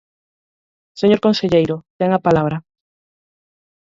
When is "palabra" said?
2.27-2.57